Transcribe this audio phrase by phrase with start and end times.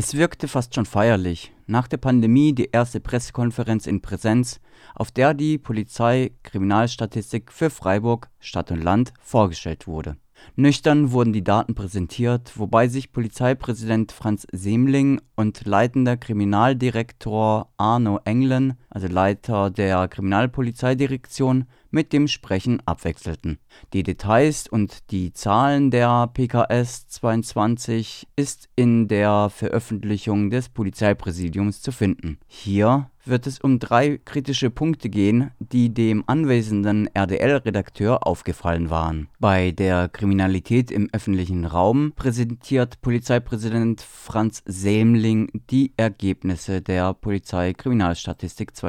[0.00, 1.52] Es wirkte fast schon feierlich.
[1.66, 4.60] Nach der Pandemie die erste Pressekonferenz in Präsenz,
[4.94, 10.16] auf der die Polizei-Kriminalstatistik für Freiburg, Stadt und Land vorgestellt wurde.
[10.54, 18.74] Nüchtern wurden die Daten präsentiert, wobei sich Polizeipräsident Franz Semling und leitender Kriminaldirektor Arno Englen,
[18.98, 23.58] also Leiter der Kriminalpolizeidirektion, mit dem Sprechen abwechselten.
[23.92, 31.92] Die Details und die Zahlen der PKS 22 ist in der Veröffentlichung des Polizeipräsidiums zu
[31.92, 32.38] finden.
[32.46, 39.28] Hier wird es um drei kritische Punkte gehen, die dem anwesenden RDL-Redakteur aufgefallen waren.
[39.38, 48.87] Bei der Kriminalität im öffentlichen Raum präsentiert Polizeipräsident Franz Sämling die Ergebnisse der Polizeikriminalstatistik 2022.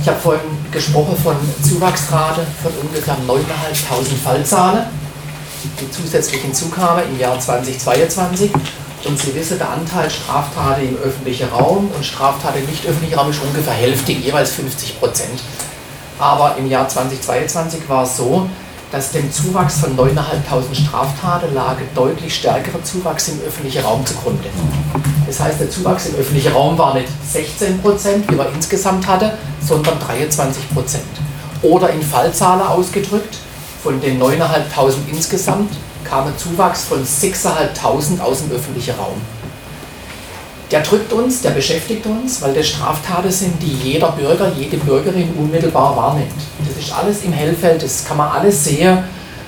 [0.00, 4.86] Ich habe vorhin gesprochen von Zuwachsrate von ungefähr 9.500 Fallzahlen,
[5.80, 8.50] die zusätzlich hinzukamen im Jahr 2022.
[9.04, 13.30] Und Sie wissen, der Anteil Straftaten im öffentlichen Raum und Straftaten im nicht öffentlichen Raum
[13.30, 15.42] ist ungefähr hälftig, jeweils 50 Prozent.
[16.18, 18.48] Aber im Jahr 2022 war es so,
[18.90, 24.50] dass dem Zuwachs von 9.500 Straftaten lag deutlich stärkerer Zuwachs im öffentlichen Raum zugrunde.
[25.32, 29.32] Das heißt, der Zuwachs im öffentlichen Raum war nicht 16 Prozent, wie man insgesamt hatte,
[29.66, 31.06] sondern 23 Prozent.
[31.62, 33.38] Oder in Fallzahlen ausgedrückt,
[33.82, 35.72] von den 9.500 insgesamt
[36.04, 39.22] kam ein Zuwachs von 6.500 aus dem öffentlichen Raum.
[40.70, 45.32] Der drückt uns, der beschäftigt uns, weil das Straftaten sind, die jeder Bürger, jede Bürgerin
[45.38, 46.28] unmittelbar wahrnimmt.
[46.58, 48.98] Das ist alles im Hellfeld, das kann man alles sehen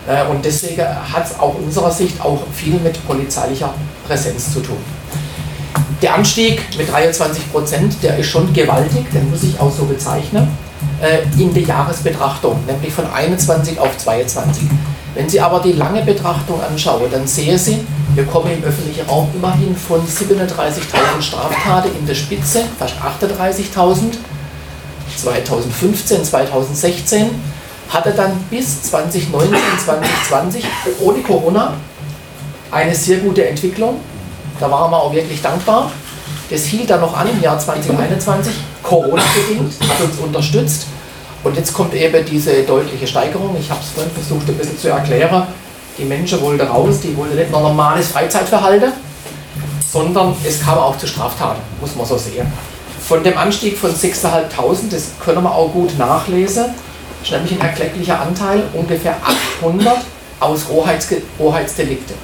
[0.09, 3.75] äh, und deswegen hat es auch unserer Sicht auch viel mit polizeilicher
[4.07, 4.79] Präsenz zu tun.
[6.05, 10.47] Der Anstieg mit 23 Prozent, der ist schon gewaltig, den muss ich auch so bezeichnen,
[11.01, 14.65] äh, in der Jahresbetrachtung, nämlich von 21 auf 22.
[15.15, 19.31] Wenn Sie aber die lange Betrachtung anschauen, dann sehen Sie, wir kommen im öffentlichen Raum
[19.35, 24.19] immerhin von 37.000 Straftaten in der Spitze, fast 38.000.
[25.17, 27.31] 2015, 2016
[27.89, 30.65] hatte dann bis 2019, 2020
[31.01, 31.73] ohne Corona
[32.71, 34.01] eine sehr gute Entwicklung.
[34.61, 35.91] Da waren wir auch wirklich dankbar.
[36.51, 40.87] Das hielt dann noch an im Jahr 2021, Corona-bedingt, hat uns unterstützt.
[41.43, 43.57] Und jetzt kommt eben diese deutliche Steigerung.
[43.59, 45.47] Ich habe es vorhin versucht, ein bisschen zu erklären.
[45.99, 48.93] Die Menschen wollten raus, die wollten nicht nur normales Freizeitverhalten,
[49.93, 52.47] sondern es kam auch zu Straftaten, muss man so sehen.
[53.07, 56.67] Von dem Anstieg von 6.500, das können wir auch gut nachlesen,
[57.23, 59.17] ist nämlich ein erklecklicher Anteil, ungefähr
[59.61, 59.99] 800
[60.41, 62.15] aus Rohheitsdelikte.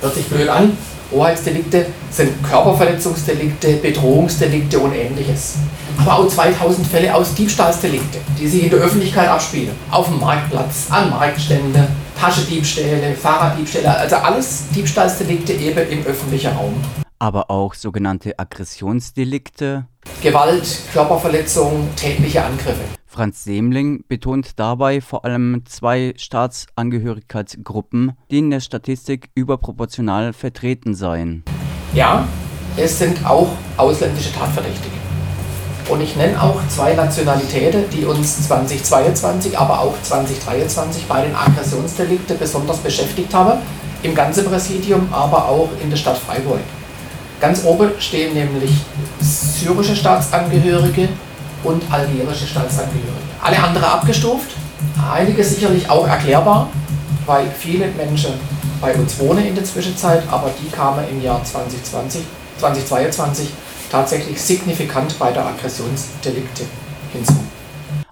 [0.00, 0.76] Hört sich blöd an,
[1.12, 5.54] Rohheitsdelikte sind Körperverletzungsdelikte, Bedrohungsdelikte und ähnliches.
[5.98, 9.72] Aber auch 2000 Fälle aus Diebstahlsdelikte, die sich in der Öffentlichkeit abspielen.
[9.90, 11.88] Auf dem Marktplatz, an Marktstände,
[12.18, 16.74] Taschendiebstähle, Fahrraddiebstähle, also alles Diebstahlsdelikte eben im öffentlichen Raum.
[17.18, 19.86] Aber auch sogenannte Aggressionsdelikte.
[20.22, 22.84] Gewalt, Körperverletzung, tätliche Angriffe.
[23.06, 31.42] Franz Semling betont dabei vor allem zwei Staatsangehörigkeitsgruppen, die in der Statistik überproportional vertreten seien.
[31.92, 32.28] Ja,
[32.76, 34.94] es sind auch ausländische Tatverdächtige.
[35.88, 42.38] Und ich nenne auch zwei Nationalitäten, die uns 2022, aber auch 2023 bei den Aggressionsdelikten
[42.38, 43.58] besonders beschäftigt haben.
[44.02, 46.60] Im ganzen Präsidium, aber auch in der Stadt Freiburg.
[47.40, 48.72] Ganz oben stehen nämlich
[49.20, 51.08] syrische Staatsangehörige
[51.62, 53.12] und algerische Staatsangehörige.
[53.40, 54.50] Alle anderen abgestuft,
[55.12, 56.68] einige sicherlich auch erklärbar,
[57.26, 58.32] weil viele Menschen
[58.80, 62.22] bei uns wohnen in der Zwischenzeit, aber die kamen im Jahr 2020,
[62.58, 63.48] 2022
[63.90, 66.64] tatsächlich signifikant bei der Aggressionsdelikte
[67.12, 67.34] hinzu.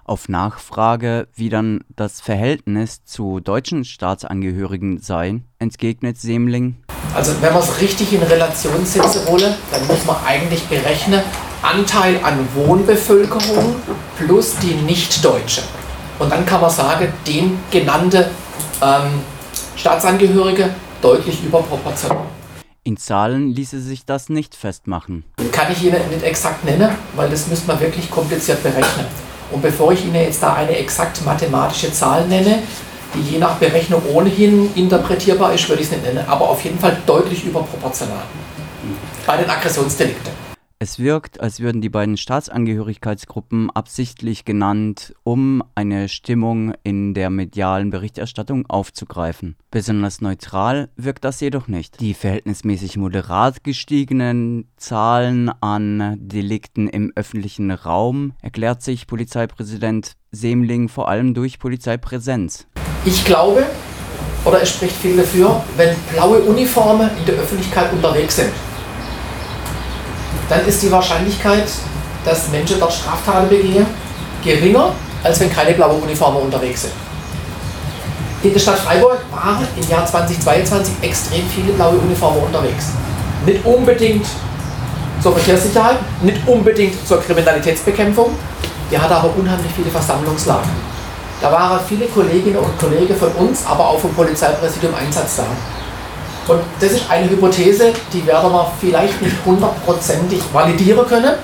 [0.05, 6.77] Auf Nachfrage, wie dann das Verhältnis zu deutschen Staatsangehörigen sei, entgegnet Semling.
[7.15, 11.21] Also wenn man es richtig in Relation setzen wolle, dann muss man eigentlich berechnen,
[11.61, 13.75] Anteil an Wohnbevölkerung
[14.17, 15.61] plus die Nicht-Deutsche.
[16.19, 18.29] Und dann kann man sagen, den genannte
[18.81, 19.21] ähm,
[19.75, 20.69] Staatsangehörige
[21.01, 22.25] deutlich überproportional.
[22.83, 25.25] In Zahlen ließe sich das nicht festmachen.
[25.51, 29.05] Kann ich Ihnen nicht exakt nennen, weil das müsste man wirklich kompliziert berechnen.
[29.51, 32.59] Und bevor ich Ihnen jetzt da eine exakt mathematische Zahl nenne,
[33.21, 36.97] je nach Berechnung ohnehin interpretierbar ist, würde ich es nicht nennen, aber auf jeden Fall
[37.05, 38.23] deutlich überproportional
[39.25, 40.47] bei den Aggressionsdelikten.
[40.79, 47.89] Es wirkt, als würden die beiden Staatsangehörigkeitsgruppen absichtlich genannt, um eine Stimmung in der medialen
[47.89, 49.55] Berichterstattung aufzugreifen.
[49.71, 51.99] Besonders neutral wirkt das jedoch nicht.
[51.99, 61.09] Die verhältnismäßig moderat gestiegenen Zahlen an Delikten im öffentlichen Raum erklärt sich Polizeipräsident Semling vor
[61.09, 62.67] allem durch Polizeipräsenz.
[63.05, 63.65] Ich glaube,
[64.45, 68.51] oder es spricht viel dafür, wenn blaue Uniformen in der Öffentlichkeit unterwegs sind.
[70.49, 71.65] Dann ist die Wahrscheinlichkeit,
[72.23, 73.85] dass Menschen dort Straftaten begehen,
[74.43, 76.93] geringer, als wenn keine blauen Uniformen unterwegs sind.
[78.43, 82.91] In der Stadt Freiburg waren im Jahr 2022 extrem viele blaue Uniformen unterwegs.
[83.45, 84.25] Nicht unbedingt
[85.21, 88.35] zur Verkehrssicherheit, nicht unbedingt zur Kriminalitätsbekämpfung.
[88.89, 90.96] Wir hatten aber unheimlich viele Versammlungslagen.
[91.41, 95.45] Da waren viele Kolleginnen und Kollegen von uns, aber auch vom Polizeipräsidium Einsatz da.
[96.51, 101.35] Und das ist eine Hypothese, die werden wir vielleicht nicht hundertprozentig validieren können.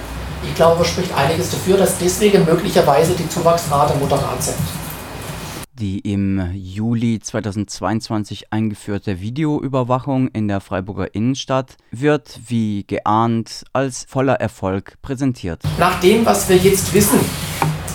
[0.44, 4.58] Ich glaube, es spricht einiges dafür, dass deswegen möglicherweise die Zuwachsrate moderat sind.
[5.80, 14.36] Die im Juli 2022 eingeführte Videoüberwachung in der Freiburger Innenstadt wird, wie geahnt, als voller
[14.36, 15.62] Erfolg präsentiert.
[15.78, 17.20] Nach dem, was wir jetzt wissen,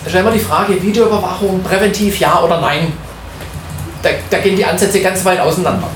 [0.07, 2.93] stellen wir die Frage, Videoüberwachung präventiv ja oder nein.
[4.01, 5.87] Da, da gehen die Ansätze ganz weit auseinander.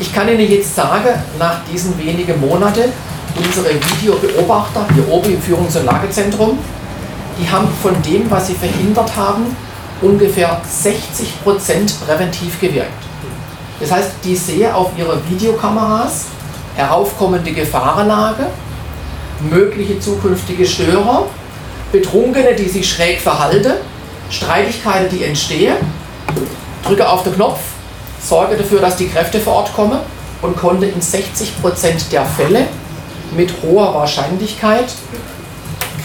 [0.00, 1.08] Ich kann Ihnen jetzt sagen,
[1.38, 2.92] nach diesen wenigen Monaten,
[3.36, 6.58] unsere Videobeobachter hier oben im Führungs- und Lagezentrum,
[7.40, 9.56] die haben von dem, was sie verhindert haben,
[10.02, 12.90] ungefähr 60 Prozent präventiv gewirkt.
[13.80, 16.26] Das heißt, die sehen auf ihre Videokameras
[16.76, 18.46] heraufkommende Gefahrenlage,
[19.50, 21.26] mögliche zukünftige Störer,
[21.92, 23.72] Betrunkene, die sich schräg verhalten,
[24.30, 25.76] Streitigkeiten, die entstehen,
[26.84, 27.60] drücke auf den Knopf,
[28.22, 29.98] sorge dafür, dass die Kräfte vor Ort kommen
[30.42, 32.66] und konnte in 60 Prozent der Fälle
[33.36, 34.86] mit hoher Wahrscheinlichkeit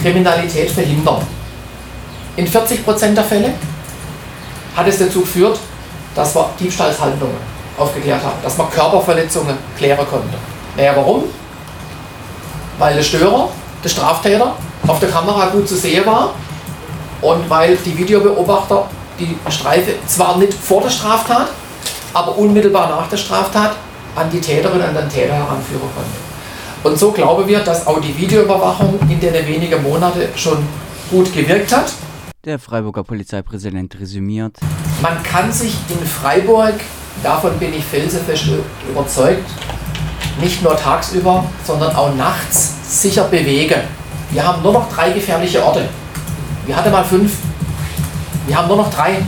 [0.02, 1.26] Kriminalität verhindern.
[2.36, 3.54] In 40 Prozent der Fälle
[4.76, 5.60] hat es dazu geführt,
[6.16, 7.38] dass wir Diebstahlshandlungen
[7.78, 10.38] aufgeklärt haben, dass man Körperverletzungen klären konnte.
[10.76, 11.24] Naja, warum?
[12.80, 13.50] Weil der Störer,
[13.84, 14.56] der Straftäter,
[14.88, 16.34] auf der Kamera gut zu sehen war
[17.22, 18.90] und weil die Videobeobachter
[19.20, 21.50] die Streife zwar nicht vor der Straftat,
[22.14, 23.76] aber unmittelbar nach der Straftat
[24.16, 26.34] an die Täterin und an den Täter heranführen konnte.
[26.84, 30.58] Und so glauben wir, dass auch die Videoüberwachung in den wenigen Monaten schon
[31.10, 31.94] gut gewirkt hat.
[32.44, 34.58] Der Freiburger Polizeipräsident resümiert.
[35.02, 36.74] Man kann sich in Freiburg,
[37.24, 38.48] davon bin ich felsenfest
[38.90, 39.50] überzeugt,
[40.42, 43.82] nicht nur tagsüber, sondern auch nachts sicher bewegen.
[44.34, 45.88] Wir haben nur noch drei gefährliche Orte.
[46.66, 47.38] Wir hatten mal fünf.
[48.48, 49.24] Wir haben nur noch drei.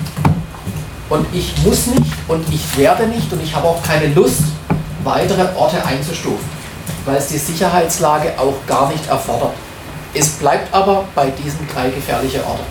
[1.10, 4.44] Und ich muss nicht und ich werde nicht und ich habe auch keine Lust,
[5.04, 6.44] weitere Orte einzustufen,
[7.06, 9.54] weil es die Sicherheitslage auch gar nicht erfordert.
[10.16, 12.63] Es bleibt aber bei diesen drei gefährlichen Orten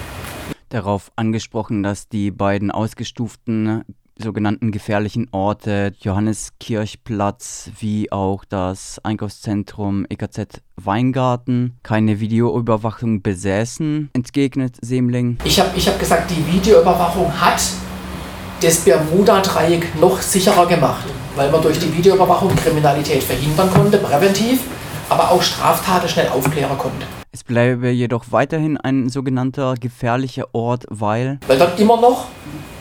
[0.74, 3.84] darauf angesprochen, dass die beiden ausgestuften
[4.18, 15.38] sogenannten gefährlichen Orte, Johanneskirchplatz wie auch das Einkaufszentrum EKZ Weingarten, keine Videoüberwachung besäßen, entgegnet Semling.
[15.44, 17.62] Ich habe ich hab gesagt, die Videoüberwachung hat
[18.60, 21.04] das Bermuda-Dreieck noch sicherer gemacht,
[21.36, 24.60] weil man durch die Videoüberwachung Kriminalität verhindern konnte, präventiv,
[25.08, 27.06] aber auch Straftaten schnell aufklären konnte.
[27.32, 31.40] Es bleibe jedoch weiterhin ein sogenannter gefährlicher Ort, weil...
[31.46, 32.28] Weil dort immer noch,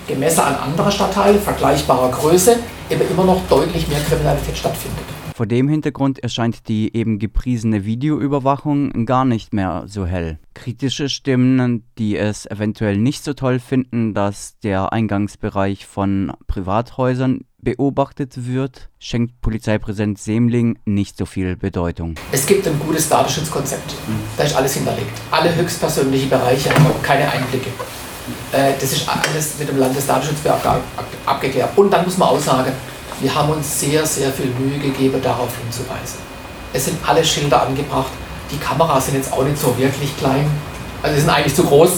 [0.08, 2.58] gemessen an anderen Stadtteilen vergleichbarer Größe,
[2.90, 5.04] eben immer noch deutlich mehr Kriminalität stattfindet.
[5.36, 10.38] Vor dem Hintergrund erscheint die eben gepriesene Videoüberwachung gar nicht mehr so hell.
[10.54, 18.46] Kritische Stimmen, die es eventuell nicht so toll finden, dass der Eingangsbereich von Privathäusern beobachtet
[18.48, 22.14] wird, schenkt Polizeipräsident Semling nicht so viel Bedeutung.
[22.32, 23.96] Es gibt ein gutes Datenschutzkonzept.
[24.38, 25.20] Da ist alles hinterlegt.
[25.32, 26.70] Alle höchstpersönliche Bereiche,
[27.01, 27.72] keine Einblicke.
[28.53, 30.83] Äh, das ist alles mit dem Landesdatenschutzbeauftragten
[31.25, 31.69] abgeklärt.
[31.75, 32.72] Und dann muss man auch sagen,
[33.19, 36.19] wir haben uns sehr, sehr viel Mühe gegeben, darauf hinzuweisen.
[36.72, 38.12] Es sind alle Schilder angebracht.
[38.51, 40.50] Die Kameras sind jetzt auch nicht so wirklich klein.
[41.01, 41.89] Also sie sind eigentlich zu groß.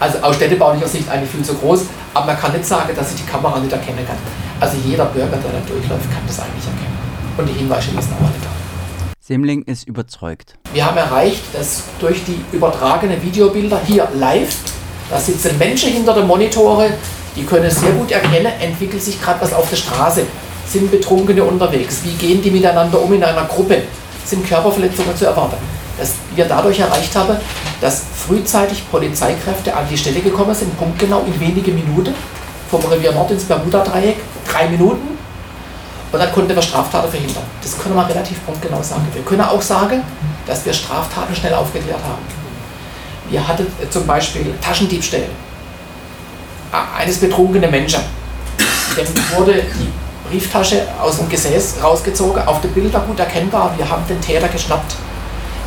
[0.00, 1.82] Also aus städtebaulicher Sicht eigentlich viel zu groß.
[2.12, 4.16] Aber man kann nicht sagen, dass ich die Kamera nicht erkennen kann.
[4.60, 6.98] Also jeder Bürger, der da durchläuft, kann das eigentlich erkennen.
[7.36, 8.50] Und die Hinweise sind auch alle da.
[9.20, 10.58] Semling ist überzeugt.
[10.72, 14.54] Wir haben erreicht, dass durch die übertragenen Videobilder hier live,
[15.10, 16.90] da sitzen Menschen hinter den Monitore,
[17.36, 20.22] die können sehr gut erkennen, entwickelt sich gerade was auf der Straße.
[20.66, 22.00] Sind Betrunkene unterwegs?
[22.04, 23.82] Wie gehen die miteinander um in einer Gruppe?
[24.24, 25.56] Sind Körperverletzungen zu erwarten?
[25.98, 27.36] Dass wir dadurch erreicht haben,
[27.80, 32.14] dass frühzeitig Polizeikräfte an die Stelle gekommen sind, punktgenau in wenige Minuten,
[32.70, 34.16] vom Revier Nord ins Bermuda-Dreieck,
[34.50, 35.18] drei Minuten.
[36.10, 37.42] Und dann konnten wir Straftaten verhindern.
[37.62, 39.06] Das können wir relativ punktgenau sagen.
[39.12, 40.02] Wir können auch sagen,
[40.46, 42.43] dass wir Straftaten schnell aufgeklärt haben.
[43.30, 45.26] Wir hatten zum Beispiel Taschendiebstähle
[46.98, 48.00] eines betrunkenen Menschen.
[48.96, 49.90] Dem wurde die
[50.28, 54.48] Brieftasche aus dem Gesäß rausgezogen, auf dem Bild war gut erkennbar, wir haben den Täter
[54.48, 54.96] geschnappt.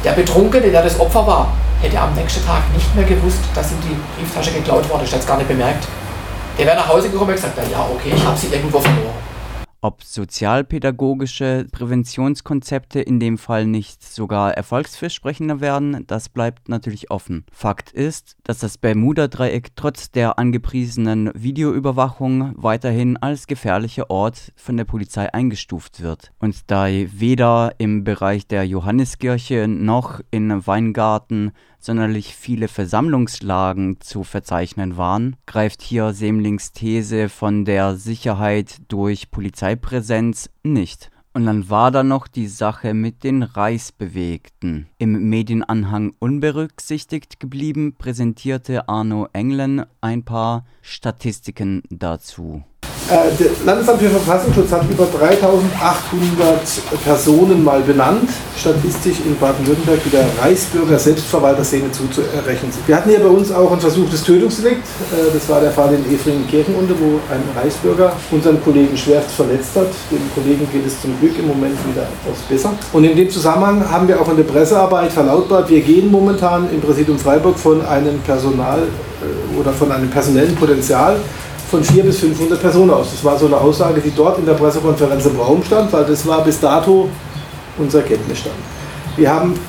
[0.04, 3.78] Der Betrunkene, der das Opfer war, hätte am nächsten Tag nicht mehr gewusst, dass ihm
[3.84, 5.04] die Brieftasche geklaut wurde.
[5.04, 5.88] Ich hätte es gar nicht bemerkt.
[6.58, 9.27] Der wäre nach Hause gekommen und gesagt, ja okay, ich habe sie irgendwo verloren.
[9.80, 17.46] Ob sozialpädagogische Präventionskonzepte in dem Fall nicht sogar erfolgsversprechender werden, das bleibt natürlich offen.
[17.52, 24.86] Fakt ist, dass das Bermuda-Dreieck trotz der angepriesenen Videoüberwachung weiterhin als gefährlicher Ort von der
[24.86, 26.32] Polizei eingestuft wird.
[26.40, 31.52] Und da weder im Bereich der Johanneskirche noch in Weingarten
[31.88, 40.52] sonderlich viele Versammlungslagen zu verzeichnen waren, greift hier Semlings These von der Sicherheit durch Polizeipräsenz
[40.64, 41.10] nicht.
[41.34, 44.88] Und dann war da noch die Sache mit den Reichsbewegten.
[44.98, 52.64] Im Medienanhang unberücksichtigt geblieben, präsentierte Arno Englen ein paar Statistiken dazu.
[53.10, 56.60] Äh, das Landesamt für Verfassungsschutz hat über 3800
[57.06, 62.86] Personen mal benannt, statistisch in Baden-Württemberg, die der Reichsbürger Selbstverwalterszene zuzurechnen sind.
[62.86, 64.82] Wir hatten hier bei uns auch ein versuchtes Tötungsdelikt.
[64.82, 69.88] Äh, das war der Fall in Efringen-Kirchenunde, wo ein Reichsbürger unseren Kollegen schwerst verletzt hat.
[70.12, 72.74] Dem Kollegen geht es zum Glück im Moment wieder etwas besser.
[72.92, 76.82] Und in dem Zusammenhang haben wir auch in der Pressearbeit verlautbart, wir gehen momentan im
[76.82, 81.16] Präsidium Freiburg von einem Personal äh, oder von einem personellen Potenzial
[81.70, 83.12] von 400 bis 500 Personen aus.
[83.12, 86.26] Das war so eine Aussage, die dort in der Pressekonferenz im Raum stand, weil das
[86.26, 87.10] war bis dato
[87.78, 88.56] unser Kenntnisstand.
[89.16, 89.60] Wir haben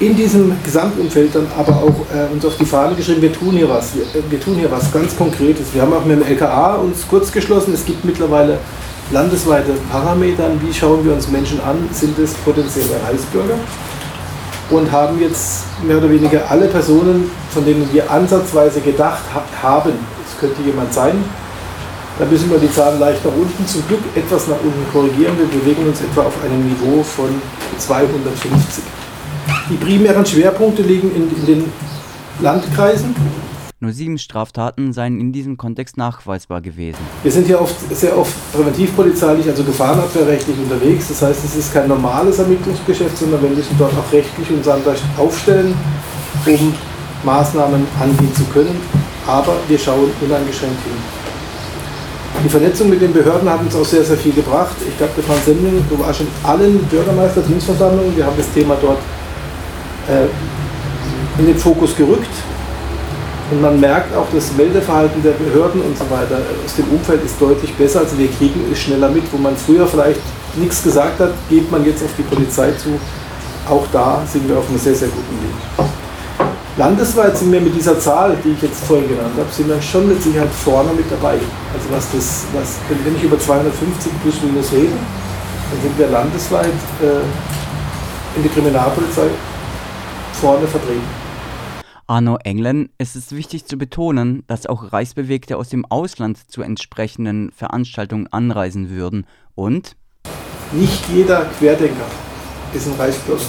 [0.00, 3.68] in diesem Gesamtumfeld dann aber auch äh, uns auf die Fahne geschrieben, wir tun hier
[3.68, 5.66] was, wir, äh, wir, tun hier was ganz Konkretes.
[5.74, 8.58] Wir haben auch mit dem LKA uns kurz geschlossen, es gibt mittlerweile
[9.12, 13.56] landesweite Parameter, wie schauen wir uns Menschen an, sind es potenzielle Reichsbürger
[14.70, 19.22] und haben jetzt mehr oder weniger alle Personen, von denen wir ansatzweise gedacht
[19.62, 19.92] haben,
[20.40, 21.22] könnte jemand sein.
[22.18, 25.38] Da müssen wir die Zahlen leicht nach unten, zum Glück etwas nach unten korrigieren.
[25.38, 27.30] Wir bewegen uns etwa auf einem Niveau von
[27.78, 28.84] 250.
[29.70, 31.72] Die primären Schwerpunkte liegen in, in den
[32.40, 33.14] Landkreisen.
[33.82, 36.98] Nur sieben Straftaten seien in diesem Kontext nachweisbar gewesen.
[37.22, 41.08] Wir sind hier oft, sehr oft präventivpolizeilich, also gefahrenabwehrrechtlich unterwegs.
[41.08, 44.68] Das heißt, es ist kein normales Ermittlungsgeschäft, sondern wir müssen dort auch rechtlich uns
[45.16, 45.74] aufstellen,
[46.44, 46.74] um
[47.24, 48.99] Maßnahmen angehen zu können
[49.30, 51.20] aber wir schauen uneingeschränkt hin.
[52.44, 54.74] Die Vernetzung mit den Behörden hat uns auch sehr, sehr viel gebracht.
[54.88, 58.16] Ich glaube, der Franz Sendling, du warst in allen Bürgermeisterdienstversammlungen.
[58.16, 58.98] Wir haben das Thema dort
[60.08, 62.30] äh, in den Fokus gerückt.
[63.50, 67.40] Und man merkt auch, das Meldeverhalten der Behörden und so weiter aus dem Umfeld ist
[67.40, 68.00] deutlich besser.
[68.00, 70.20] Also wir kriegen es schneller mit, wo man früher vielleicht
[70.56, 72.98] nichts gesagt hat, geht man jetzt auf die Polizei zu.
[73.68, 75.89] Auch da sind wir auf einem sehr, sehr guten Weg.
[76.80, 80.08] Landesweit sind wir mit dieser Zahl, die ich jetzt vorhin genannt habe, sind wir schon
[80.08, 81.34] mit Sicherheit vorne mit dabei.
[81.34, 86.72] Also was das, was, wenn ich über 250 plus minus rede, dann sind wir landesweit
[87.02, 89.28] äh, in der Kriminalpolizei
[90.32, 91.02] vorne vertreten.
[92.06, 97.52] Arno Englen, es ist wichtig zu betonen, dass auch Reichsbewegte aus dem Ausland zu entsprechenden
[97.52, 99.96] Veranstaltungen anreisen würden und
[100.72, 102.06] nicht jeder Querdenker
[102.72, 103.42] ist ein Reichsbürger.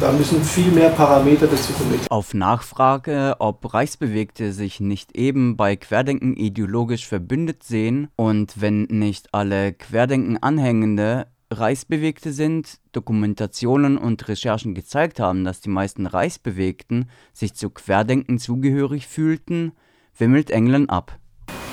[0.00, 1.98] Da müssen viel mehr Parameter dazu kommen.
[2.08, 9.34] Auf Nachfrage, ob Reichsbewegte sich nicht eben bei Querdenken ideologisch verbündet sehen und wenn nicht
[9.34, 17.68] alle Querdenken-Anhängende Reichsbewegte sind, Dokumentationen und Recherchen gezeigt haben, dass die meisten Reichsbewegten sich zu
[17.70, 19.72] Querdenken zugehörig fühlten,
[20.16, 21.18] wimmelt England ab.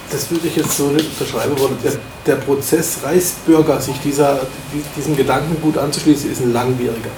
[0.09, 1.77] Das würde ich jetzt so nicht unterschreiben wollen.
[1.83, 1.93] Der,
[2.25, 4.39] der Prozess Reichsbürger, sich dieser,
[4.95, 7.11] diesem Gedankengut anzuschließen, ist ein langwieriger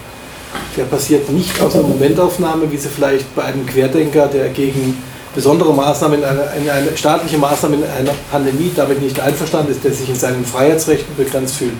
[0.75, 5.01] der passiert nicht aus einer Momentaufnahme, wie sie vielleicht bei einem Querdenker, der gegen
[5.33, 9.83] besondere Maßnahmen, in eine, in eine staatliche Maßnahme in einer Pandemie damit nicht einverstanden ist,
[9.83, 11.73] der sich in seinen Freiheitsrechten begrenzt fühlt.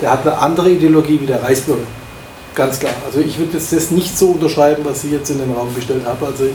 [0.00, 1.86] Der hat eine andere Ideologie wie der Reichsbürger.
[2.54, 2.92] Ganz klar.
[3.04, 6.24] Also ich würde das nicht so unterschreiben, was Sie jetzt in den Raum gestellt haben.
[6.24, 6.50] Also ich,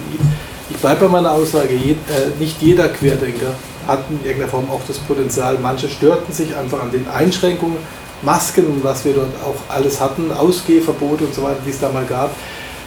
[0.72, 1.96] ich bleibe bei meiner Aussage, je, äh,
[2.40, 3.54] nicht jeder Querdenker
[3.88, 5.58] hat in irgendeiner Form auch das Potenzial.
[5.62, 7.78] Manche störten sich einfach an den Einschränkungen
[8.22, 11.90] Masken und was wir dort auch alles hatten, Ausgehverbote und so weiter, die es da
[11.90, 12.32] mal gab,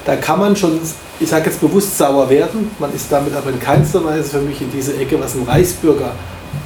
[0.04, 0.78] da kann man schon,
[1.18, 2.70] ich sage jetzt bewusst sauer werden.
[2.78, 6.12] Man ist damit aber in keinster Weise für mich in diese Ecke, was ein Reichsbürger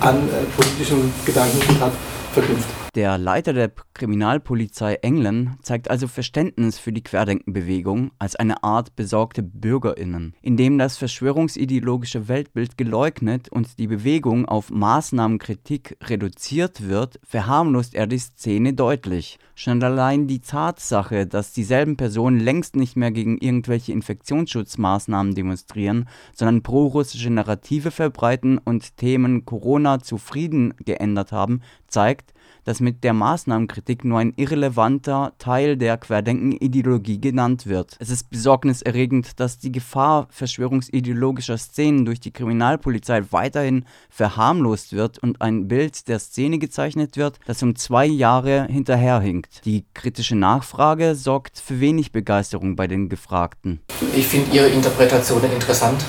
[0.01, 1.93] an äh, politischem Gedanken hat,
[2.35, 2.78] verknüpft.
[2.99, 9.45] Der Leiter der Kriminalpolizei England zeigt also Verständnis für die Querdenkenbewegung als eine Art besorgte
[9.45, 10.35] BürgerInnen.
[10.43, 18.19] Indem das verschwörungsideologische Weltbild geleugnet und die Bewegung auf Maßnahmenkritik reduziert wird, verharmlost er die
[18.19, 19.39] Szene deutlich.
[19.55, 26.65] Schon allein die Tatsache, dass dieselben Personen längst nicht mehr gegen irgendwelche Infektionsschutzmaßnahmen demonstrieren, sondern
[26.65, 32.35] pro-russische Narrative verbreiten und Themen Corona zufrieden geändert haben, zeigt,
[32.69, 37.97] dass mit der Maßnahmenkritik nur ein irrelevanter Teil der Querdenken-Ideologie genannt wird.
[37.99, 45.41] Es ist besorgniserregend, dass die Gefahr verschwörungsideologischer Szenen durch die Kriminalpolizei weiterhin verharmlost wird und
[45.41, 49.65] ein Bild der Szene gezeichnet wird, das um zwei Jahre hinterherhinkt.
[49.65, 53.81] Die kritische Nachfrage sorgt für wenig Begeisterung bei den Gefragten.
[54.15, 56.05] Ich finde Ihre Interpretationen interessant,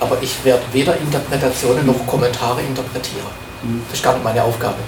[0.00, 3.26] aber ich werde weder Interpretationen noch Kommentare interpretieren.
[3.90, 4.78] Das ist gar nicht meine Aufgabe,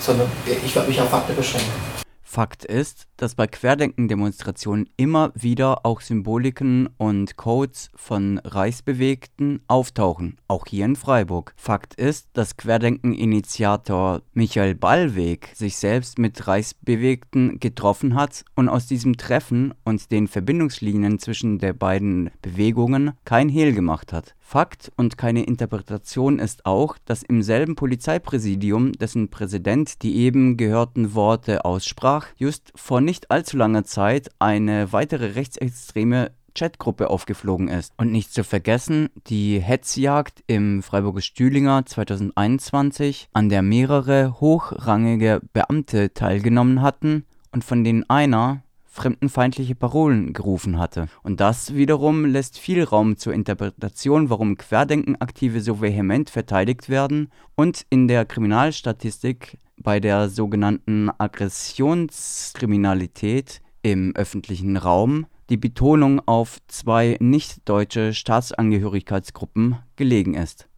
[0.00, 2.00] sondern ich werde mich auf Fakten beschränken.
[2.32, 10.64] Fakt ist, dass bei Querdenken-Demonstrationen immer wieder auch Symboliken und Codes von Reichsbewegten auftauchen, auch
[10.68, 11.52] hier in Freiburg.
[11.56, 19.16] Fakt ist, dass Querdenken-Initiator Michael Ballweg sich selbst mit Reichsbewegten getroffen hat und aus diesem
[19.16, 24.36] Treffen und den Verbindungslinien zwischen der beiden Bewegungen kein Hehl gemacht hat.
[24.50, 31.14] Fakt und keine Interpretation ist auch, dass im selben Polizeipräsidium, dessen Präsident die eben gehörten
[31.14, 37.92] Worte aussprach, just vor nicht allzu langer Zeit eine weitere rechtsextreme Chatgruppe aufgeflogen ist.
[37.96, 46.12] Und nicht zu vergessen, die Hetzjagd im Freiburger Stühlinger 2021, an der mehrere hochrangige Beamte
[46.12, 51.06] teilgenommen hatten und von denen einer fremdenfeindliche Parolen gerufen hatte.
[51.22, 57.86] Und das wiederum lässt viel Raum zur Interpretation, warum Querdenkenaktive so vehement verteidigt werden und
[57.88, 68.12] in der Kriminalstatistik bei der sogenannten Aggressionskriminalität im öffentlichen Raum die Betonung auf zwei nicht-deutsche
[68.12, 70.69] Staatsangehörigkeitsgruppen gelegen ist